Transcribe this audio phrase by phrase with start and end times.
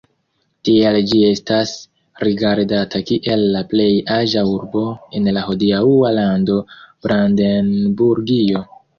[0.67, 1.73] Tiel ĝi estas
[2.27, 3.85] rigardata kiel la plej
[4.15, 4.81] aĝa urbo
[5.19, 6.57] en la hodiaŭa lando
[7.07, 8.63] Brandenburgio.